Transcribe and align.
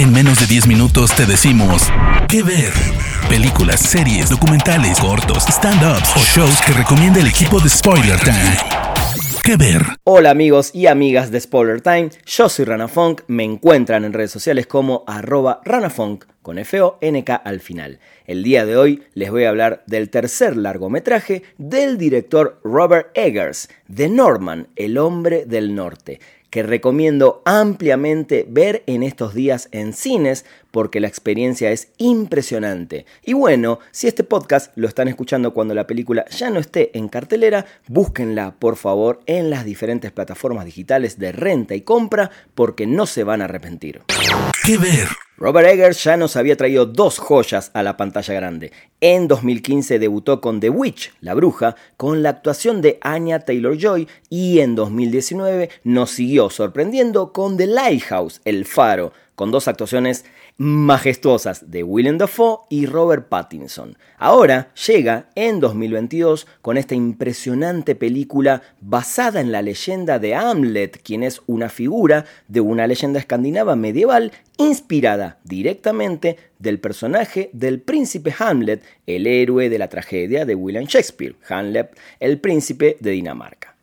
En 0.00 0.14
menos 0.14 0.40
de 0.40 0.46
10 0.46 0.66
minutos 0.66 1.14
te 1.14 1.26
decimos 1.26 1.82
qué 2.26 2.42
ver. 2.42 2.72
Películas, 3.28 3.80
series, 3.80 4.30
documentales, 4.30 4.98
cortos, 4.98 5.44
stand-ups 5.46 6.16
o 6.16 6.20
shows 6.20 6.58
que 6.62 6.72
recomienda 6.72 7.20
el 7.20 7.26
equipo 7.26 7.60
de 7.60 7.68
Spoiler 7.68 8.18
Time. 8.18 8.56
¿Qué 9.44 9.58
ver? 9.58 9.82
Hola 10.04 10.30
amigos 10.30 10.70
y 10.74 10.86
amigas 10.86 11.30
de 11.30 11.38
Spoiler 11.38 11.82
Time, 11.82 12.08
yo 12.24 12.48
soy 12.48 12.64
Rana 12.64 12.88
Funk, 12.88 13.24
me 13.26 13.44
encuentran 13.44 14.06
en 14.06 14.14
redes 14.14 14.30
sociales 14.30 14.66
como 14.66 15.04
arroba 15.06 15.60
ranafunk 15.66 16.24
con 16.40 16.58
F-O-N-K 16.58 17.34
al 17.36 17.60
final. 17.60 18.00
El 18.24 18.42
día 18.42 18.64
de 18.64 18.78
hoy 18.78 19.02
les 19.12 19.30
voy 19.30 19.44
a 19.44 19.50
hablar 19.50 19.84
del 19.86 20.08
tercer 20.08 20.56
largometraje 20.56 21.42
del 21.58 21.98
director 21.98 22.58
Robert 22.64 23.10
Eggers, 23.14 23.68
The 23.94 24.08
Norman, 24.08 24.68
el 24.76 24.96
hombre 24.96 25.44
del 25.44 25.74
norte 25.74 26.20
que 26.50 26.62
recomiendo 26.62 27.42
ampliamente 27.44 28.46
ver 28.48 28.82
en 28.86 29.02
estos 29.02 29.34
días 29.34 29.68
en 29.72 29.92
cines 29.92 30.44
porque 30.70 31.00
la 31.00 31.08
experiencia 31.08 31.70
es 31.70 31.88
impresionante. 31.98 33.06
Y 33.24 33.32
bueno, 33.32 33.78
si 33.90 34.08
este 34.08 34.24
podcast 34.24 34.72
lo 34.76 34.86
están 34.88 35.08
escuchando 35.08 35.54
cuando 35.54 35.74
la 35.74 35.86
película 35.86 36.24
ya 36.28 36.50
no 36.50 36.60
esté 36.60 36.96
en 36.98 37.08
cartelera, 37.08 37.66
búsquenla 37.88 38.56
por 38.58 38.76
favor 38.76 39.20
en 39.26 39.50
las 39.50 39.64
diferentes 39.64 40.12
plataformas 40.12 40.64
digitales 40.64 41.18
de 41.18 41.32
renta 41.32 41.74
y 41.74 41.82
compra 41.82 42.30
porque 42.54 42.86
no 42.86 43.06
se 43.06 43.24
van 43.24 43.42
a 43.42 43.44
arrepentir. 43.44 44.02
¿Qué 44.64 44.76
ver? 44.76 45.08
Robert 45.42 45.66
Eggers 45.68 46.04
ya 46.04 46.18
nos 46.18 46.36
había 46.36 46.54
traído 46.54 46.84
dos 46.84 47.18
joyas 47.18 47.70
a 47.72 47.82
la 47.82 47.96
pantalla 47.96 48.34
grande. 48.34 48.72
En 49.00 49.26
2015 49.26 49.98
debutó 49.98 50.38
con 50.42 50.60
The 50.60 50.68
Witch, 50.68 51.14
La 51.22 51.32
Bruja, 51.32 51.76
con 51.96 52.22
la 52.22 52.28
actuación 52.28 52.82
de 52.82 52.98
Anya 53.00 53.40
Taylor-Joy 53.40 54.06
y 54.28 54.58
en 54.58 54.74
2019 54.74 55.70
nos 55.82 56.10
siguió 56.10 56.50
sorprendiendo 56.50 57.32
con 57.32 57.56
The 57.56 57.68
Lighthouse, 57.68 58.42
El 58.44 58.66
Faro, 58.66 59.14
con 59.40 59.50
dos 59.50 59.68
actuaciones 59.68 60.26
majestuosas 60.58 61.70
de 61.70 61.82
Willem 61.82 62.18
Dafoe 62.18 62.58
y 62.68 62.84
Robert 62.84 63.30
Pattinson. 63.30 63.96
Ahora 64.18 64.70
llega 64.86 65.30
en 65.34 65.60
2022 65.60 66.46
con 66.60 66.76
esta 66.76 66.94
impresionante 66.94 67.94
película 67.94 68.60
basada 68.82 69.40
en 69.40 69.50
la 69.50 69.62
leyenda 69.62 70.18
de 70.18 70.34
Hamlet, 70.34 71.00
quien 71.02 71.22
es 71.22 71.40
una 71.46 71.70
figura 71.70 72.26
de 72.48 72.60
una 72.60 72.86
leyenda 72.86 73.18
escandinava 73.18 73.76
medieval 73.76 74.32
inspirada 74.58 75.38
directamente 75.44 76.36
del 76.58 76.78
personaje 76.78 77.48
del 77.54 77.80
príncipe 77.80 78.34
Hamlet, 78.38 78.84
el 79.06 79.26
héroe 79.26 79.70
de 79.70 79.78
la 79.78 79.88
tragedia 79.88 80.44
de 80.44 80.54
William 80.54 80.84
Shakespeare, 80.84 81.36
Hamlet, 81.48 81.98
el 82.18 82.40
príncipe 82.40 82.98
de 83.00 83.12
Dinamarca. 83.12 83.79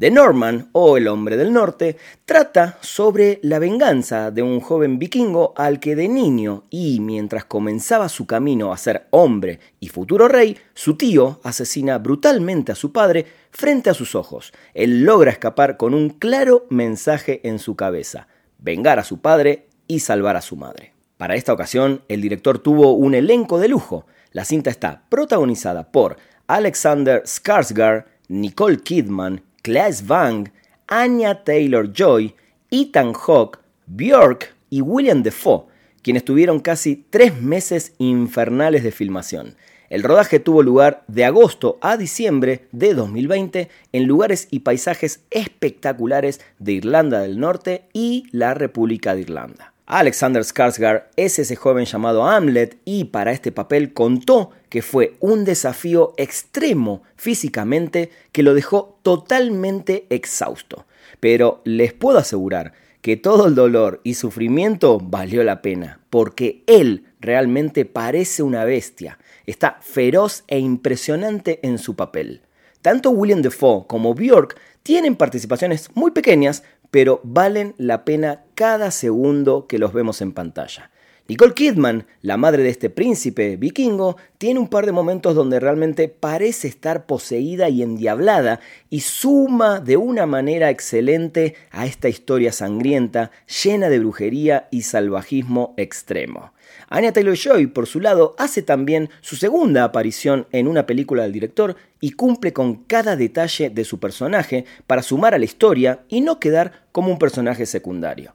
The 0.00 0.10
Norman, 0.10 0.70
o 0.72 0.96
El 0.96 1.08
hombre 1.08 1.36
del 1.36 1.52
norte, 1.52 1.98
trata 2.24 2.78
sobre 2.80 3.38
la 3.42 3.58
venganza 3.58 4.30
de 4.30 4.40
un 4.40 4.60
joven 4.60 4.98
vikingo 4.98 5.52
al 5.58 5.78
que 5.78 5.94
de 5.94 6.08
niño 6.08 6.64
y 6.70 7.00
mientras 7.00 7.44
comenzaba 7.44 8.08
su 8.08 8.26
camino 8.26 8.72
a 8.72 8.78
ser 8.78 9.08
hombre 9.10 9.60
y 9.78 9.88
futuro 9.88 10.26
rey, 10.26 10.56
su 10.72 10.96
tío 10.96 11.38
asesina 11.44 11.98
brutalmente 11.98 12.72
a 12.72 12.76
su 12.76 12.92
padre 12.92 13.26
frente 13.50 13.90
a 13.90 13.94
sus 13.94 14.14
ojos. 14.14 14.54
Él 14.72 15.04
logra 15.04 15.32
escapar 15.32 15.76
con 15.76 15.92
un 15.92 16.08
claro 16.08 16.64
mensaje 16.70 17.46
en 17.46 17.58
su 17.58 17.76
cabeza, 17.76 18.26
vengar 18.58 18.98
a 18.98 19.04
su 19.04 19.20
padre 19.20 19.66
y 19.86 20.00
salvar 20.00 20.34
a 20.34 20.40
su 20.40 20.56
madre. 20.56 20.94
Para 21.18 21.34
esta 21.34 21.52
ocasión, 21.52 22.04
el 22.08 22.22
director 22.22 22.58
tuvo 22.58 22.94
un 22.94 23.14
elenco 23.14 23.58
de 23.58 23.68
lujo. 23.68 24.06
La 24.32 24.46
cinta 24.46 24.70
está 24.70 25.02
protagonizada 25.10 25.92
por 25.92 26.16
Alexander 26.46 27.22
Skarsgård, 27.24 28.06
Nicole 28.28 28.78
Kidman, 28.78 29.42
Claes 29.62 30.06
Vang, 30.06 30.50
Anya 30.86 31.44
Taylor-Joy, 31.44 32.34
Ethan 32.70 33.12
Hawke, 33.14 33.58
Björk 33.86 34.54
y 34.70 34.80
William 34.80 35.22
Defoe, 35.22 35.66
quienes 36.02 36.24
tuvieron 36.24 36.60
casi 36.60 37.04
tres 37.10 37.40
meses 37.40 37.94
infernales 37.98 38.82
de 38.82 38.92
filmación. 38.92 39.56
El 39.90 40.04
rodaje 40.04 40.38
tuvo 40.38 40.62
lugar 40.62 41.02
de 41.08 41.24
agosto 41.24 41.78
a 41.80 41.96
diciembre 41.96 42.68
de 42.70 42.94
2020 42.94 43.68
en 43.92 44.06
lugares 44.06 44.46
y 44.50 44.60
paisajes 44.60 45.24
espectaculares 45.30 46.40
de 46.60 46.72
Irlanda 46.72 47.20
del 47.20 47.40
Norte 47.40 47.82
y 47.92 48.24
la 48.30 48.54
República 48.54 49.14
de 49.14 49.22
Irlanda. 49.22 49.74
Alexander 49.92 50.44
Skarsgård 50.44 51.06
es 51.16 51.40
ese 51.40 51.56
joven 51.56 51.84
llamado 51.84 52.24
Hamlet 52.24 52.78
y 52.84 53.06
para 53.06 53.32
este 53.32 53.50
papel 53.50 53.92
contó 53.92 54.52
que 54.68 54.82
fue 54.82 55.16
un 55.18 55.44
desafío 55.44 56.14
extremo 56.16 57.02
físicamente 57.16 58.10
que 58.30 58.44
lo 58.44 58.54
dejó 58.54 59.00
totalmente 59.02 60.06
exhausto. 60.08 60.86
Pero 61.18 61.60
les 61.64 61.92
puedo 61.92 62.18
asegurar 62.18 62.72
que 63.02 63.16
todo 63.16 63.48
el 63.48 63.56
dolor 63.56 64.00
y 64.04 64.14
sufrimiento 64.14 65.00
valió 65.00 65.42
la 65.42 65.60
pena, 65.60 65.98
porque 66.08 66.62
él 66.68 67.06
realmente 67.18 67.84
parece 67.84 68.44
una 68.44 68.64
bestia, 68.64 69.18
está 69.44 69.78
feroz 69.80 70.44
e 70.46 70.60
impresionante 70.60 71.58
en 71.64 71.78
su 71.78 71.96
papel. 71.96 72.42
Tanto 72.80 73.10
William 73.10 73.42
Defoe 73.42 73.88
como 73.88 74.14
Bjork 74.14 74.56
tienen 74.84 75.16
participaciones 75.16 75.90
muy 75.94 76.12
pequeñas, 76.12 76.62
pero 76.90 77.20
valen 77.22 77.74
la 77.78 78.04
pena 78.04 78.44
cada 78.54 78.90
segundo 78.90 79.66
que 79.66 79.78
los 79.78 79.92
vemos 79.92 80.20
en 80.20 80.32
pantalla. 80.32 80.90
Nicole 81.30 81.54
Kidman, 81.54 82.06
la 82.22 82.36
madre 82.36 82.64
de 82.64 82.70
este 82.70 82.90
príncipe 82.90 83.56
vikingo, 83.56 84.16
tiene 84.36 84.58
un 84.58 84.66
par 84.66 84.84
de 84.84 84.90
momentos 84.90 85.36
donde 85.36 85.60
realmente 85.60 86.08
parece 86.08 86.66
estar 86.66 87.06
poseída 87.06 87.68
y 87.68 87.84
endiablada 87.84 88.58
y 88.88 89.02
suma 89.02 89.78
de 89.78 89.96
una 89.96 90.26
manera 90.26 90.70
excelente 90.70 91.54
a 91.70 91.86
esta 91.86 92.08
historia 92.08 92.50
sangrienta, 92.50 93.30
llena 93.62 93.88
de 93.88 94.00
brujería 94.00 94.66
y 94.72 94.82
salvajismo 94.82 95.72
extremo. 95.76 96.52
Anya 96.88 97.12
Taylor-Joy, 97.12 97.68
por 97.68 97.86
su 97.86 98.00
lado, 98.00 98.34
hace 98.36 98.62
también 98.62 99.08
su 99.20 99.36
segunda 99.36 99.84
aparición 99.84 100.48
en 100.50 100.66
una 100.66 100.84
película 100.84 101.22
del 101.22 101.32
director 101.32 101.76
y 102.00 102.10
cumple 102.10 102.52
con 102.52 102.74
cada 102.74 103.14
detalle 103.14 103.70
de 103.70 103.84
su 103.84 104.00
personaje 104.00 104.64
para 104.88 105.04
sumar 105.04 105.36
a 105.36 105.38
la 105.38 105.44
historia 105.44 106.00
y 106.08 106.22
no 106.22 106.40
quedar 106.40 106.88
como 106.90 107.12
un 107.12 107.20
personaje 107.20 107.66
secundario. 107.66 108.34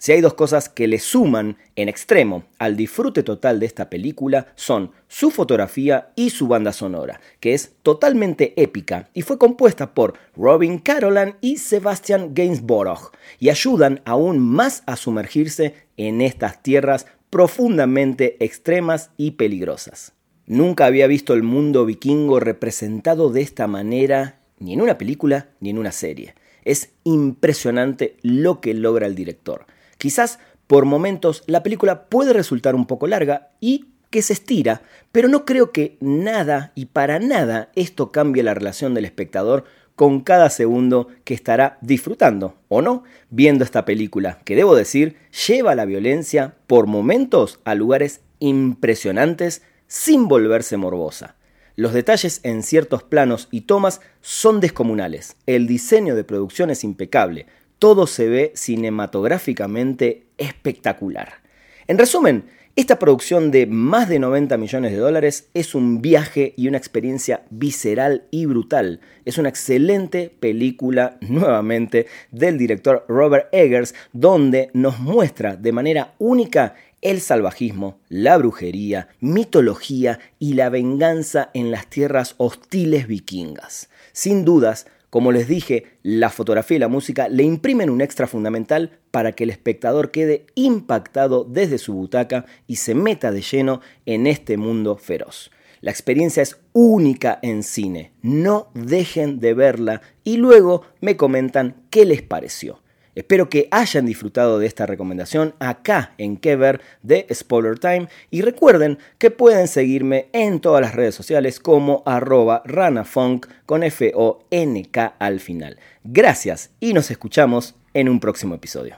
Si 0.00 0.12
hay 0.12 0.22
dos 0.22 0.32
cosas 0.32 0.70
que 0.70 0.88
le 0.88 0.98
suman 0.98 1.58
en 1.76 1.90
extremo 1.90 2.44
al 2.58 2.74
disfrute 2.74 3.22
total 3.22 3.60
de 3.60 3.66
esta 3.66 3.90
película 3.90 4.46
son 4.54 4.92
su 5.08 5.30
fotografía 5.30 6.08
y 6.16 6.30
su 6.30 6.48
banda 6.48 6.72
sonora, 6.72 7.20
que 7.38 7.52
es 7.52 7.74
totalmente 7.82 8.54
épica 8.56 9.10
y 9.12 9.20
fue 9.20 9.36
compuesta 9.36 9.92
por 9.92 10.14
Robin 10.34 10.78
Carolan 10.78 11.36
y 11.42 11.58
Sebastian 11.58 12.32
Gainsborough 12.32 13.10
y 13.38 13.50
ayudan 13.50 14.00
aún 14.06 14.38
más 14.38 14.84
a 14.86 14.96
sumergirse 14.96 15.74
en 15.98 16.22
estas 16.22 16.62
tierras 16.62 17.04
profundamente 17.28 18.42
extremas 18.42 19.10
y 19.18 19.32
peligrosas. 19.32 20.14
Nunca 20.46 20.86
había 20.86 21.08
visto 21.08 21.34
el 21.34 21.42
mundo 21.42 21.84
vikingo 21.84 22.40
representado 22.40 23.28
de 23.28 23.42
esta 23.42 23.66
manera 23.66 24.40
ni 24.58 24.72
en 24.72 24.80
una 24.80 24.96
película 24.96 25.50
ni 25.60 25.68
en 25.68 25.76
una 25.76 25.92
serie. 25.92 26.36
Es 26.64 26.94
impresionante 27.04 28.16
lo 28.22 28.62
que 28.62 28.72
logra 28.72 29.06
el 29.06 29.14
director. 29.14 29.66
Quizás 30.00 30.38
por 30.66 30.86
momentos 30.86 31.44
la 31.46 31.62
película 31.62 32.06
puede 32.06 32.32
resultar 32.32 32.74
un 32.74 32.86
poco 32.86 33.06
larga 33.06 33.50
y 33.60 33.90
que 34.08 34.22
se 34.22 34.32
estira, 34.32 34.80
pero 35.12 35.28
no 35.28 35.44
creo 35.44 35.72
que 35.72 35.98
nada 36.00 36.72
y 36.74 36.86
para 36.86 37.18
nada 37.18 37.70
esto 37.74 38.10
cambie 38.10 38.42
la 38.42 38.54
relación 38.54 38.94
del 38.94 39.04
espectador 39.04 39.64
con 39.96 40.22
cada 40.22 40.48
segundo 40.48 41.08
que 41.24 41.34
estará 41.34 41.76
disfrutando, 41.82 42.56
o 42.68 42.80
no, 42.80 43.04
viendo 43.28 43.62
esta 43.62 43.84
película, 43.84 44.38
que 44.46 44.56
debo 44.56 44.74
decir, 44.74 45.16
lleva 45.46 45.74
la 45.74 45.84
violencia 45.84 46.54
por 46.66 46.86
momentos 46.86 47.60
a 47.64 47.74
lugares 47.74 48.22
impresionantes 48.38 49.60
sin 49.86 50.28
volverse 50.28 50.78
morbosa. 50.78 51.36
Los 51.76 51.92
detalles 51.92 52.40
en 52.42 52.62
ciertos 52.62 53.02
planos 53.02 53.48
y 53.50 53.62
tomas 53.62 54.00
son 54.22 54.60
descomunales, 54.60 55.36
el 55.44 55.66
diseño 55.66 56.14
de 56.14 56.24
producción 56.24 56.70
es 56.70 56.84
impecable, 56.84 57.46
todo 57.80 58.06
se 58.06 58.28
ve 58.28 58.52
cinematográficamente 58.54 60.26
espectacular. 60.38 61.40
En 61.88 61.98
resumen, 61.98 62.44
esta 62.76 63.00
producción 63.00 63.50
de 63.50 63.66
más 63.66 64.08
de 64.08 64.20
90 64.20 64.56
millones 64.58 64.92
de 64.92 64.98
dólares 64.98 65.48
es 65.54 65.74
un 65.74 66.00
viaje 66.00 66.54
y 66.56 66.68
una 66.68 66.78
experiencia 66.78 67.42
visceral 67.50 68.24
y 68.30 68.46
brutal. 68.46 69.00
Es 69.24 69.38
una 69.38 69.48
excelente 69.48 70.32
película, 70.38 71.16
nuevamente, 71.20 72.06
del 72.30 72.58
director 72.58 73.04
Robert 73.08 73.48
Eggers, 73.50 73.94
donde 74.12 74.70
nos 74.72 75.00
muestra 75.00 75.56
de 75.56 75.72
manera 75.72 76.14
única 76.18 76.74
el 77.00 77.20
salvajismo, 77.20 77.98
la 78.10 78.36
brujería, 78.36 79.08
mitología 79.20 80.20
y 80.38 80.52
la 80.52 80.68
venganza 80.68 81.50
en 81.54 81.70
las 81.70 81.86
tierras 81.86 82.34
hostiles 82.36 83.06
vikingas. 83.06 83.88
Sin 84.12 84.44
dudas, 84.44 84.86
como 85.10 85.32
les 85.32 85.48
dije, 85.48 85.84
la 86.04 86.30
fotografía 86.30 86.76
y 86.76 86.80
la 86.80 86.88
música 86.88 87.28
le 87.28 87.42
imprimen 87.42 87.90
un 87.90 88.00
extra 88.00 88.28
fundamental 88.28 88.98
para 89.10 89.32
que 89.32 89.42
el 89.42 89.50
espectador 89.50 90.12
quede 90.12 90.46
impactado 90.54 91.44
desde 91.44 91.78
su 91.78 91.94
butaca 91.94 92.46
y 92.68 92.76
se 92.76 92.94
meta 92.94 93.32
de 93.32 93.42
lleno 93.42 93.80
en 94.06 94.28
este 94.28 94.56
mundo 94.56 94.96
feroz. 94.96 95.50
La 95.80 95.90
experiencia 95.90 96.42
es 96.42 96.60
única 96.72 97.38
en 97.42 97.62
cine, 97.64 98.12
no 98.22 98.68
dejen 98.74 99.40
de 99.40 99.54
verla 99.54 100.02
y 100.22 100.36
luego 100.36 100.82
me 101.00 101.16
comentan 101.16 101.82
qué 101.90 102.04
les 102.04 102.22
pareció. 102.22 102.80
Espero 103.20 103.50
que 103.50 103.68
hayan 103.70 104.06
disfrutado 104.06 104.58
de 104.58 104.66
esta 104.66 104.86
recomendación 104.86 105.54
acá 105.58 106.14
en 106.16 106.38
Kever 106.38 106.80
de 107.02 107.26
Spoiler 107.30 107.78
Time 107.78 108.08
y 108.30 108.40
recuerden 108.40 108.98
que 109.18 109.30
pueden 109.30 109.68
seguirme 109.68 110.30
en 110.32 110.58
todas 110.58 110.80
las 110.80 110.94
redes 110.94 111.16
sociales 111.16 111.60
como 111.60 112.02
arroba 112.06 112.62
ranafunk 112.64 113.46
con 113.66 113.82
F-O-N-K 113.82 115.16
al 115.18 115.40
final. 115.40 115.78
Gracias 116.02 116.70
y 116.80 116.94
nos 116.94 117.10
escuchamos 117.10 117.74
en 117.92 118.08
un 118.08 118.20
próximo 118.20 118.54
episodio. 118.54 118.96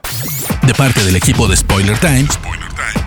De 0.65 0.73
parte 0.73 1.03
del 1.03 1.17
equipo 1.17 1.49
de 1.49 1.57
Spoiler 1.57 1.97
Time, 1.99 2.27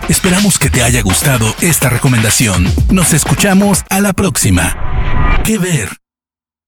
esperamos 0.09 0.59
que 0.59 0.69
te 0.69 0.83
haya 0.83 1.01
gustado 1.01 1.47
esta 1.61 1.89
recomendación. 1.89 2.63
Nos 2.91 3.11
escuchamos 3.11 3.83
a 3.89 4.01
la 4.01 4.13
próxima. 4.13 5.41
¿Qué 5.43 5.57
ver? 5.57 5.89